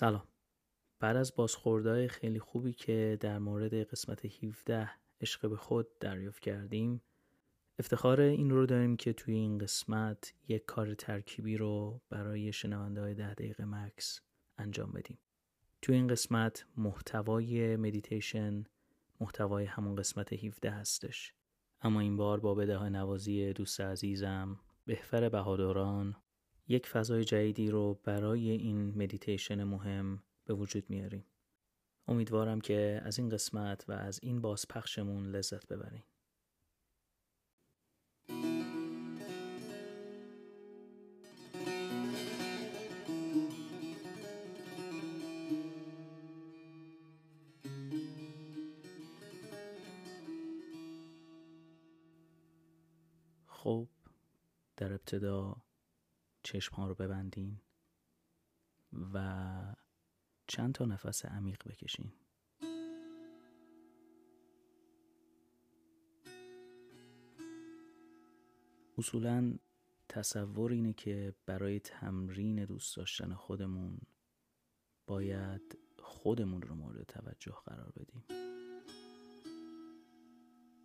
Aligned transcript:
سلام. 0.00 0.28
بعد 1.00 1.16
از 1.16 1.34
بازخوردهای 1.34 2.08
خیلی 2.08 2.38
خوبی 2.38 2.72
که 2.72 3.18
در 3.20 3.38
مورد 3.38 3.74
قسمت 3.74 4.44
17 4.44 4.90
عشق 5.20 5.48
به 5.48 5.56
خود 5.56 5.98
دریافت 5.98 6.42
کردیم 6.42 7.02
افتخار 7.78 8.20
این 8.20 8.50
رو 8.50 8.66
داریم 8.66 8.96
که 8.96 9.12
توی 9.12 9.34
این 9.34 9.58
قسمت 9.58 10.34
یک 10.48 10.64
کار 10.64 10.94
ترکیبی 10.94 11.56
رو 11.56 12.00
برای 12.10 12.52
شنونده 12.52 13.00
های 13.00 13.14
ده 13.14 13.34
دقیقه 13.34 13.64
مکس 13.64 14.20
انجام 14.58 14.92
بدیم. 14.92 15.18
توی 15.82 15.94
این 15.94 16.08
قسمت 16.08 16.66
محتوای 16.76 17.76
مدیتیشن 17.76 18.64
محتوای 19.20 19.64
همون 19.64 19.96
قسمت 19.96 20.32
17 20.32 20.70
هستش. 20.70 21.34
اما 21.80 22.00
این 22.00 22.16
بار 22.16 22.40
با 22.40 22.54
بده 22.54 22.88
نوازی 22.88 23.52
دوست 23.52 23.80
عزیزم 23.80 24.60
بهفر 24.86 25.28
بهادران 25.28 26.16
یک 26.68 26.86
فضای 26.86 27.24
جدیدی 27.24 27.70
رو 27.70 28.00
برای 28.04 28.50
این 28.50 29.02
مدیتیشن 29.02 29.64
مهم 29.64 30.22
به 30.44 30.54
وجود 30.54 30.90
میاریم. 30.90 31.24
امیدوارم 32.08 32.60
که 32.60 33.00
از 33.04 33.18
این 33.18 33.28
قسمت 33.28 33.84
و 33.88 33.92
از 33.92 34.20
این 34.22 34.40
بازپخشمون 34.40 35.26
لذت 35.26 35.66
ببرین. 35.66 36.02
خب 53.46 53.88
در 54.76 54.92
ابتدا 54.92 55.56
چشم 56.48 56.82
رو 56.82 56.94
ببندین 56.94 57.60
و 59.14 59.74
چند 60.46 60.74
تا 60.74 60.84
نفس 60.84 61.24
عمیق 61.24 61.68
بکشین. 61.68 62.12
اصولا 68.98 69.58
تصور 70.08 70.72
اینه 70.72 70.92
که 70.92 71.34
برای 71.46 71.80
تمرین 71.80 72.64
دوست 72.64 72.96
داشتن 72.96 73.34
خودمون 73.34 73.98
باید 75.06 75.78
خودمون 75.98 76.62
رو 76.62 76.74
مورد 76.74 77.02
توجه 77.02 77.56
قرار 77.66 77.92
بدیم. 77.96 78.24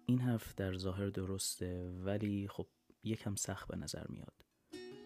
این 0.05 0.19
حرف 0.19 0.55
در 0.55 0.73
ظاهر 0.73 1.09
درسته 1.09 1.91
ولی 1.91 2.47
خب 2.47 2.67
یکم 3.03 3.35
سخت 3.35 3.67
به 3.67 3.77
نظر 3.77 4.07
میاد. 4.07 4.42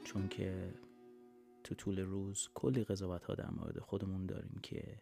چون 0.08 0.28
که 0.28 0.74
تو 1.64 1.76
طول 1.76 2.00
روز 2.00 2.50
کلی 2.54 2.84
قضاوت 2.84 3.24
ها 3.24 3.36
در 3.36 3.50
مورد 3.50 3.80
خودمون 3.80 4.26
داریم 4.26 4.60
که 4.64 5.02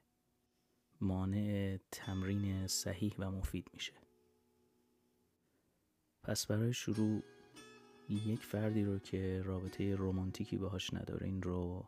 مانع 1.01 1.77
تمرین 1.91 2.67
صحیح 2.67 3.15
و 3.19 3.31
مفید 3.31 3.69
میشه. 3.73 3.93
پس 6.23 6.45
برای 6.45 6.73
شروع 6.73 7.23
یک 8.09 8.39
فردی 8.39 8.83
رو 8.83 8.99
که 8.99 9.41
رابطه 9.45 9.95
رومانتیکی 9.95 10.57
باهاش 10.57 10.93
ندارین 10.93 11.41
رو 11.41 11.85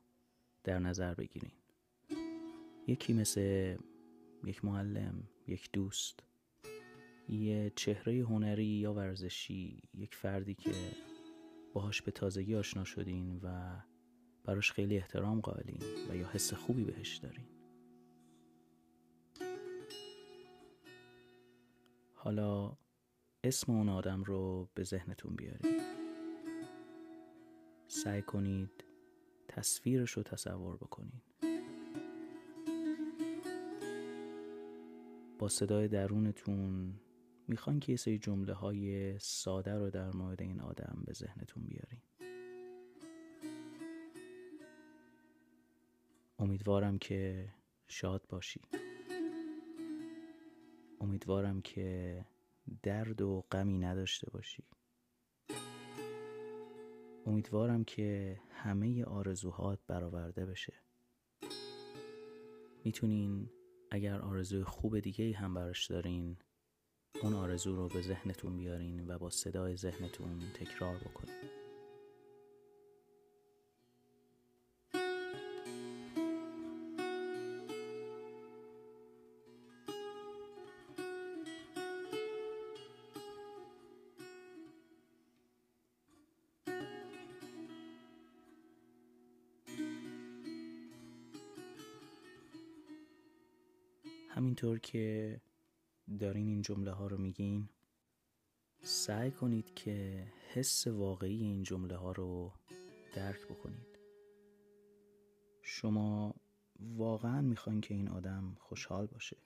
در 0.64 0.80
نظر 0.80 1.14
بگیرین. 1.14 1.52
یکی 2.88 3.14
مثل 3.14 3.78
یک 4.44 4.66
معلم، 4.66 5.24
یک 5.48 5.70
دوست 5.74 6.20
یه 7.30 7.72
چهره 7.76 8.24
هنری 8.24 8.66
یا 8.66 8.94
ورزشی 8.94 9.82
یک 9.94 10.16
فردی 10.16 10.54
که 10.54 10.72
باهاش 11.74 12.02
به 12.02 12.12
تازگی 12.12 12.56
آشنا 12.56 12.84
شدین 12.84 13.40
و 13.44 13.78
براش 14.44 14.72
خیلی 14.72 14.98
احترام 14.98 15.42
قائلین 15.42 15.82
و 16.10 16.16
یا 16.16 16.28
حس 16.28 16.54
خوبی 16.54 16.84
بهش 16.84 17.18
دارین. 17.18 17.46
حالا 22.14 22.78
اسم 23.44 23.72
اون 23.72 23.90
آدم 23.90 24.24
رو 24.24 24.70
به 24.74 24.84
ذهنتون 24.84 25.36
بیارید 25.36 25.82
سعی 27.88 28.22
کنید 28.22 28.84
تصویرش 29.48 30.12
رو 30.12 30.24
تصور 30.24 30.78
بکنید 30.78 31.24
با 35.40 35.50
صدای 35.50 35.88
درونتون 35.88 36.94
می‌خوان 37.48 37.80
که 37.80 37.92
یه 37.92 37.98
سری 37.98 38.20
جمله 38.20 38.54
های 38.54 39.20
ساده 39.20 39.78
رو 39.78 39.90
در 39.90 40.12
مورد 40.12 40.42
این 40.42 40.62
آدم 40.62 41.04
به 41.06 41.14
ذهنتون 41.14 41.64
بیارین. 41.64 42.02
امیدوارم 46.40 46.98
که 46.98 47.50
شاد 47.88 48.26
باشی. 48.30 48.62
امیدوارم 51.02 51.62
که 51.62 52.26
درد 52.84 53.22
و 53.22 53.46
غمی 53.52 53.78
نداشته 53.78 54.32
باشی. 54.32 54.64
امیدوارم 57.26 57.84
که 57.84 58.40
همه 58.52 59.04
آرزوهات 59.04 59.80
برآورده 59.88 60.46
بشه. 60.46 60.74
می‌تونین 62.84 63.50
اگر 63.92 64.22
آرزوی 64.22 64.64
خوب 64.64 65.00
دیگه 65.00 65.34
هم 65.34 65.54
براش 65.54 65.88
دارین 65.88 66.38
اون 67.24 67.34
آرزو 67.34 67.76
رو 67.76 67.88
به 67.88 68.02
ذهنتون 68.02 68.58
بیارین 68.58 69.08
و 69.08 69.18
با 69.18 69.30
صدای 69.30 69.76
ذهنتون 69.78 70.40
تکرار 70.54 70.98
بکنین. 70.98 71.36
همینطور 94.30 94.80
که 94.80 95.42
دارین 96.20 96.48
این 96.48 96.62
جمله 96.62 96.92
ها 96.92 97.08
رو 97.08 97.18
میگین؟ 97.18 97.70
سعی 98.82 99.32
کنید 99.32 99.74
که 99.74 100.28
حس 100.54 100.88
واقعی 100.88 101.44
این 101.44 101.64
جمله 101.64 101.96
ها 101.96 102.12
رو 102.12 102.54
درک 103.16 103.46
بکنید. 103.48 104.00
شما 105.62 106.36
واقعا 106.80 107.42
می‌خواین 107.42 107.82
که 107.82 107.94
این 107.94 108.08
آدم 108.08 108.56
خوشحال 108.60 109.06
باشه. 109.06 109.38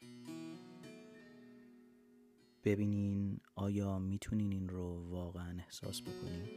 ببینین 2.63 3.39
آیا 3.55 3.99
می‌تونین 3.99 4.51
این 4.51 4.69
رو 4.69 5.09
واقعا 5.09 5.59
احساس 5.59 6.01
بکنین؟ 6.01 6.49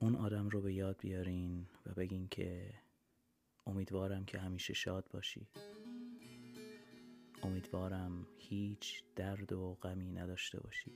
اون 0.00 0.14
آدم 0.14 0.48
رو 0.48 0.60
به 0.60 0.74
یاد 0.74 0.96
بیارین 1.00 1.66
و 1.86 1.94
بگین 1.94 2.28
که 2.28 2.74
امیدوارم 3.68 4.24
که 4.24 4.38
همیشه 4.38 4.74
شاد 4.74 5.08
باشی. 5.12 5.46
امیدوارم 7.42 8.26
هیچ 8.38 9.02
درد 9.16 9.52
و 9.52 9.74
غمی 9.82 10.12
نداشته 10.12 10.60
باشی. 10.60 10.92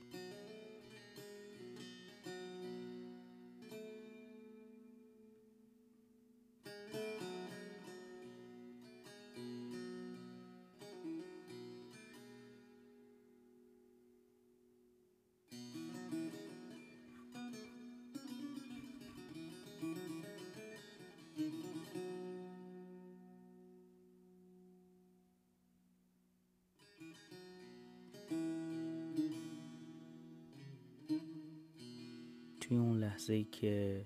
توی 32.73 32.81
اون 32.81 32.97
لحظه 32.97 33.33
ای 33.33 33.43
که 33.43 34.05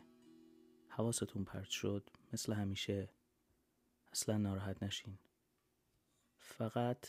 حواستون 0.87 1.43
پرت 1.43 1.69
شد 1.69 2.09
مثل 2.33 2.53
همیشه 2.53 3.09
اصلا 4.11 4.37
ناراحت 4.37 4.83
نشین. 4.83 5.17
فقط 6.37 7.07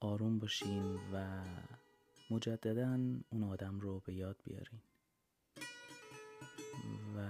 آروم 0.00 0.38
باشین 0.38 0.98
و 1.12 1.44
مجددا 2.30 2.92
اون 3.30 3.44
آدم 3.44 3.80
رو 3.80 4.00
به 4.00 4.14
یاد 4.14 4.40
بیارین. 4.44 4.80
و 7.16 7.28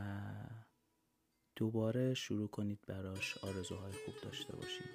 دوباره 1.56 2.14
شروع 2.14 2.48
کنید 2.48 2.80
براش 2.86 3.38
آرزوهای 3.38 3.92
خوب 3.92 4.14
داشته 4.22 4.56
باشین. 4.56 4.86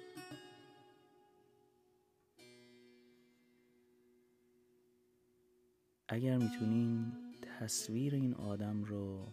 اگر 6.08 6.36
می‌تونین 6.36 7.29
تصویر 7.60 8.14
این 8.14 8.34
آدم 8.34 8.84
رو 8.84 9.26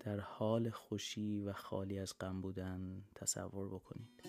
در 0.00 0.20
حال 0.20 0.70
خوشی 0.70 1.40
و 1.40 1.52
خالی 1.52 1.98
از 1.98 2.18
غم 2.20 2.40
بودن 2.40 3.04
تصور 3.14 3.68
بکنید. 3.68 4.22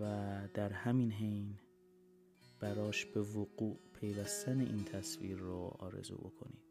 و 0.00 0.48
در 0.54 0.72
همین 0.72 1.12
حین 1.12 1.58
براش 2.60 3.04
به 3.04 3.20
وقوع 3.20 3.78
پیوستن 4.00 4.60
این 4.60 4.84
تصویر 4.84 5.36
رو 5.36 5.76
آرزو 5.78 6.16
بکنید. 6.16 6.63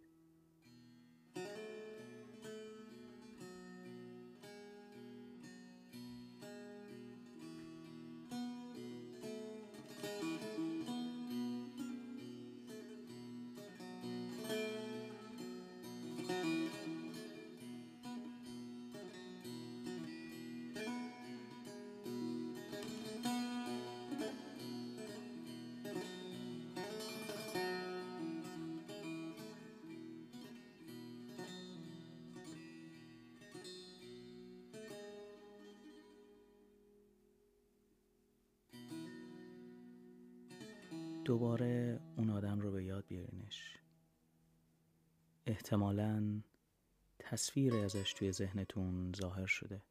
دوباره 41.25 41.99
اون 42.17 42.29
آدم 42.29 42.59
رو 42.59 42.71
به 42.71 42.83
یاد 42.83 43.05
بیارینش. 43.07 43.77
احتمالا 45.45 46.41
تصویر 47.19 47.75
ازش 47.75 48.13
توی 48.13 48.31
ذهنتون 48.31 49.13
ظاهر 49.15 49.45
شده. 49.45 49.81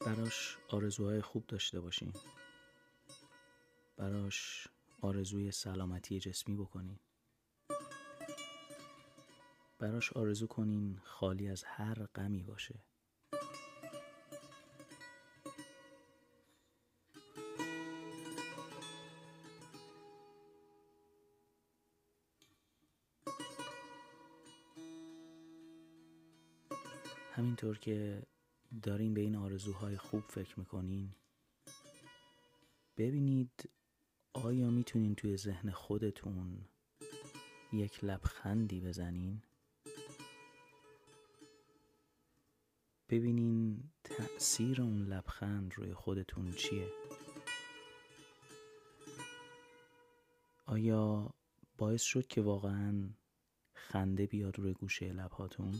براش 0.00 0.58
آرزوهای 0.68 1.22
خوب 1.22 1.46
داشته 1.46 1.80
باشین. 1.80 2.12
براش 3.96 4.68
آرزوی 5.00 5.50
سلامتی 5.50 6.18
جسمی 6.18 6.56
بکنین. 6.56 6.98
براش 9.78 10.12
آرزو 10.12 10.46
کنین 10.46 11.00
خالی 11.04 11.48
از 11.48 11.64
هر 11.64 12.06
غمی 12.06 12.42
باشه. 12.42 12.74
همینطور 27.38 27.78
که 27.78 28.22
دارین 28.82 29.14
به 29.14 29.20
این 29.20 29.36
آرزوهای 29.36 29.96
خوب 29.96 30.22
فکر 30.28 30.58
می‌کنین 30.58 31.14
ببینید 32.96 33.70
آیا 34.32 34.70
می‌تونین 34.70 35.14
توی 35.14 35.36
ذهن 35.36 35.70
خودتون 35.70 36.64
یک 37.72 38.04
لبخندی 38.04 38.80
بزنین؟ 38.80 39.42
ببینین 43.08 43.82
تأثیر 44.04 44.82
اون 44.82 45.02
لبخند 45.02 45.74
روی 45.74 45.94
خودتون 45.94 46.52
چیه؟ 46.52 46.88
آیا 50.66 51.34
باعث 51.76 52.02
شد 52.02 52.26
که 52.26 52.40
واقعا 52.40 53.10
خنده 53.74 54.26
بیاد 54.26 54.58
روی 54.58 54.72
گوشه 54.72 55.12
لبهاتون؟ 55.12 55.74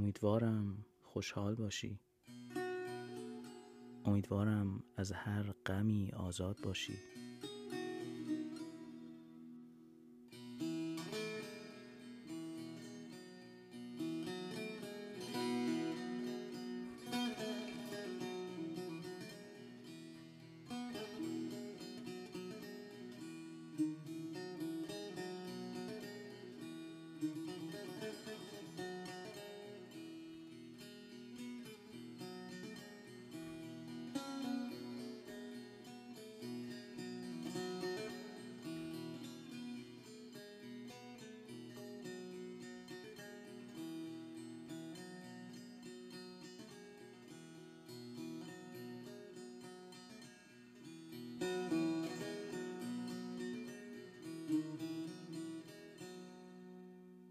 امیدوارم 0.00 0.84
خوشحال 1.02 1.54
باشی. 1.54 2.00
امیدوارم 4.04 4.82
از 4.96 5.12
هر 5.12 5.54
غمی 5.66 6.10
آزاد 6.16 6.56
باشی. 6.62 6.92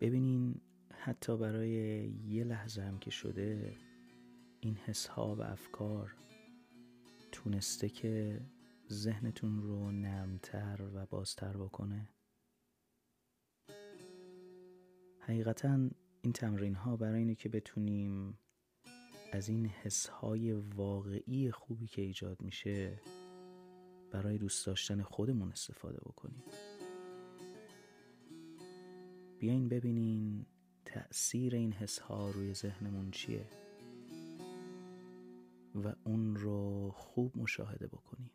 ببینین 0.01 0.62
حتی 0.92 1.38
برای 1.38 1.69
یه 2.28 2.44
لحظه 2.44 2.81
هم 2.81 3.00
که 3.00 3.12
شده 3.12 3.78
این 4.60 4.75
حس 4.75 5.07
ها 5.07 5.36
و 5.36 5.42
افکار 5.42 6.16
تونسته 7.31 7.90
که 7.90 8.42
ذهنتون 8.92 9.62
رو 9.62 9.92
نرمتر 9.92 10.90
و 10.94 11.06
بازتر 11.06 11.57
بکنه. 11.57 12.10
حقیقتا 15.19 15.90
این 16.22 16.34
تمرین 16.34 16.75
ها 16.75 16.98
برای 16.98 17.19
اینه 17.19 17.36
که 17.36 17.50
بتونیم 17.50 18.40
از 19.31 19.50
این 19.50 19.66
حس 19.66 20.07
های 20.07 20.54
واقعی 20.54 21.52
خوبی 21.52 21.88
که 21.88 22.02
ایجاد 22.02 22.42
میشه 22.42 23.02
برای 24.12 24.38
دوست 24.38 24.66
داشتن 24.66 25.02
خودمون 25.02 25.52
استفاده 25.52 25.98
بکنیم. 25.98 26.44
بیاین 29.40 29.69
ببینین 29.69 30.46
تأثیر 30.86 31.56
این 31.56 31.74
حس 31.74 32.00
ها 32.00 32.30
روی 32.30 32.54
ذهنمون 32.54 33.12
چیه 33.12 33.46
و 35.76 35.94
اون 36.04 36.36
رو 36.36 36.92
خوب 36.92 37.38
مشاهده 37.38 37.88
بکنیم 37.88 38.31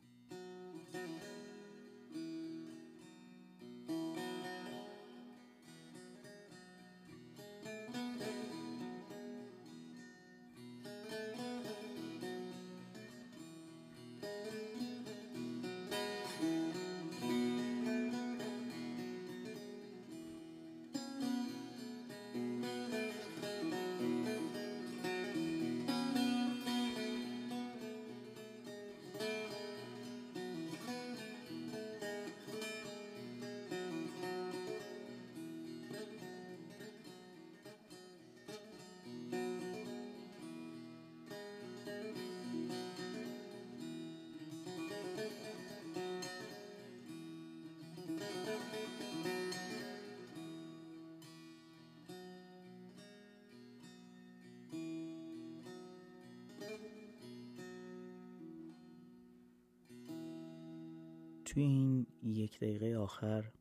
توی 61.54 61.62
این 61.62 62.06
یک 62.22 62.56
دقیقه 62.56 62.96
آخر 62.96 63.52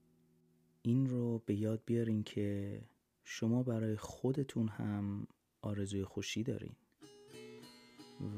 این 0.81 1.09
رو 1.09 1.43
به 1.45 1.55
یاد 1.55 1.81
بیارین 1.85 2.23
که 2.23 2.81
شما 3.23 3.63
برای 3.63 3.95
خودتون 3.95 4.67
هم 4.67 5.27
آرزوی 5.61 6.03
خوشی 6.03 6.43
دارین 6.43 6.75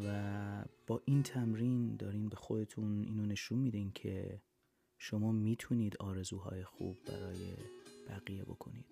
و 0.05 0.65
با 0.87 1.01
این 1.05 1.23
تمرین 1.23 1.95
دارین 1.95 2.29
به 2.29 2.35
خودتون 2.35 3.03
اینو 3.03 3.25
نشون 3.25 3.59
میدین 3.59 3.91
که 3.91 4.41
شما 4.97 5.31
می‌تونید 5.31 5.97
آرزوهای 5.97 6.63
خوب 6.63 6.97
برای 7.05 7.53
بقیه 8.09 8.43
بکنید. 8.43 8.85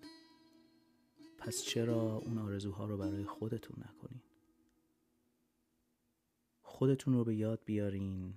پس 1.38 1.62
چرا 1.62 2.16
اون 2.16 2.38
آرزوها 2.38 2.86
رو 2.86 2.96
برای 2.96 3.24
خودتون 3.24 3.76
نکنین؟ 3.78 4.22
خودتون 6.62 7.14
رو 7.14 7.24
به 7.24 7.34
یاد 7.34 7.60
بیارین 7.64 8.34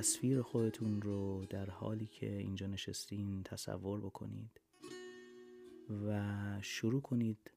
تصویر 0.00 0.42
خودتون 0.42 1.02
رو 1.02 1.44
در 1.50 1.70
حالی 1.70 2.06
که 2.06 2.36
اینجا 2.36 2.66
نشستین 2.66 3.42
تصور 3.42 4.00
بکنید 4.00 4.60
و 6.06 6.22
شروع 6.62 7.00
کنید 7.00 7.50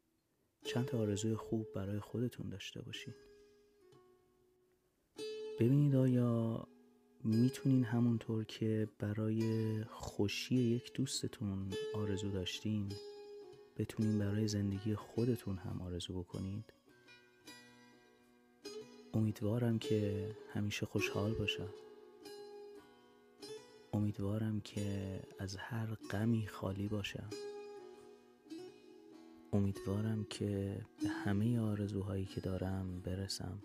چند 0.65 0.85
تا 0.85 1.00
آرزوی 1.00 1.35
خوب 1.35 1.67
برای 1.75 2.00
خودتون 2.00 2.50
داشته 2.50 2.81
باشین. 2.81 3.13
ببینید 5.59 5.95
آیا 5.95 6.67
می‌تونین 7.23 7.83
همونطور 7.83 8.43
که 8.43 8.88
برای 9.00 9.83
خوشی 9.83 10.55
یک 10.55 10.93
دوستتون 10.93 11.73
آرزو 11.95 12.31
داشتین 12.31 12.89
بتونین 13.77 14.19
برای 14.19 14.47
زندگی 14.47 14.95
خودتون 14.95 15.57
هم 15.57 15.81
آرزو 15.81 16.19
بکنید؟ 16.19 16.73
امیدوارم 19.13 19.79
که 19.79 20.29
همیشه 20.53 20.85
خوشحال 20.85 21.33
باشم. 21.33 21.82
امیدوارم 23.93 24.62
که 24.62 25.19
از 25.39 25.55
هر 25.55 25.88
غمی 26.12 26.47
خالی 26.47 26.88
باشم. 26.88 27.29
امیدوارم 29.53 30.25
که 30.29 30.81
به 31.03 31.09
همه 31.09 31.59
آرزوهایی 31.59 32.25
که 32.25 32.41
دارم 32.41 33.01
برسم. 33.05 33.59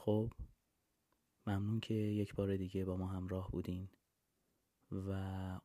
خب 0.00 0.32
ممنون 1.46 1.80
که 1.80 1.94
یک 1.94 2.34
بار 2.34 2.56
دیگه 2.56 2.84
با 2.84 2.96
ما 2.96 3.06
همراه 3.06 3.50
بودین 3.50 3.88
و 4.92 5.10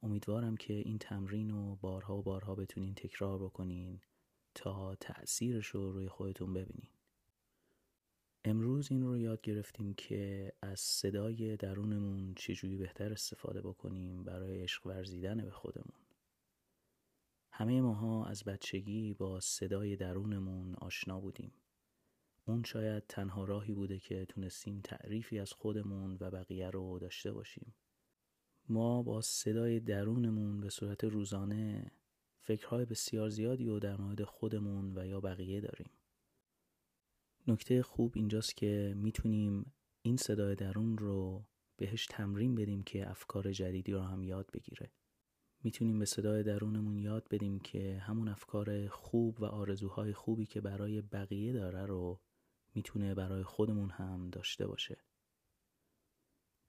امیدوارم 0.04 0.58
که 0.58 0.74
این 0.74 0.98
تمرین 0.98 1.50
رو 1.50 1.76
بارها 1.76 2.18
و 2.18 2.24
بارها 2.24 2.56
بتونین 2.56 2.96
تکرار 2.96 3.40
بکنین 3.40 4.02
تا 4.56 4.96
تأثیرش 4.96 5.68
رو 5.68 5.92
روی 5.92 6.08
خودتون 6.08 6.54
ببینین. 6.54 6.90
امروز 8.44 8.92
این 8.92 9.04
رو 9.04 9.18
یاد 9.18 9.42
گرفتیم 9.42 9.94
که 9.94 10.54
از 10.62 10.80
صدای 10.80 11.58
درونمون 11.58 12.34
چجوری 12.36 12.78
بهتر 12.78 13.12
استفاده 13.12 13.62
بکنیم 13.62 14.24
برای 14.24 14.64
عشق 14.64 14.88
ورزیدن 14.88 15.38
به 15.38 15.52
خودمون. 15.52 16.06
همه 17.52 17.82
ماها 17.82 18.26
از 18.26 18.44
بچگی 18.44 19.14
با 19.14 19.40
صدای 19.40 19.96
درونمون 19.96 20.76
آشنا 20.76 21.20
بودیم. 21.20 21.52
اون 22.48 22.64
شاید 22.64 23.04
تنها 23.08 23.44
راهی 23.44 23.74
بوده 23.74 24.00
که 24.00 24.26
تونستیم 24.26 24.82
تعریفی 24.84 25.40
از 25.40 25.54
خودمون 25.54 26.18
و 26.20 26.32
بقیه 26.32 26.70
رو 26.70 27.00
داشته 27.00 27.32
باشیم. 27.32 27.76
ما 28.70 29.04
با 29.04 29.22
صدای 29.22 29.80
درونمون 29.80 30.62
به 30.62 30.70
صورت 30.70 31.04
روزانه 31.04 31.92
فکرهای 32.40 32.86
بسیار 32.86 33.30
زیادی 33.30 33.66
رو 33.66 33.80
در 33.80 33.98
مورد 33.98 34.24
خودمون 34.24 34.98
و 34.98 35.08
یا 35.08 35.20
بقیه 35.20 35.62
داریم. 35.62 35.90
نکته 37.48 37.84
خوب 37.84 38.14
اینجاست 38.16 38.58
که 38.58 38.94
می‌تونیم 38.98 39.74
این 40.02 40.18
صدای 40.18 40.56
درون 40.56 40.98
رو 40.98 41.46
بهش 41.78 42.06
تمرین 42.06 42.56
بدیم 42.56 42.84
که 42.84 43.10
افکار 43.10 43.52
جدیدی 43.52 43.92
رو 43.92 44.02
هم 44.02 44.24
یاد 44.24 44.52
بگیره. 44.54 44.92
می‌تونیم 45.64 46.00
به 46.00 46.06
صدای 46.06 46.44
درونمون 46.44 46.98
یاد 46.98 47.28
بدیم 47.32 47.60
که 47.60 47.98
همون 47.98 48.28
افکار 48.28 48.88
خوب 48.88 49.42
و 49.42 49.46
آرزوهای 49.46 50.14
خوبی 50.14 50.46
که 50.46 50.62
برای 50.62 51.02
بقیه 51.02 51.54
داره 51.54 51.86
رو 51.86 52.22
می‌تونه 52.76 53.16
برای 53.16 53.44
خودمون 53.44 53.90
هم 53.90 54.30
داشته 54.30 54.68
باشه. 54.68 54.98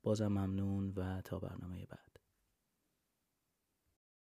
بازم 0.03 0.29
ممنون 0.29 0.91
و 0.97 1.21
تا 1.23 1.39
برنامه 1.39 1.87
بعد. 1.87 2.16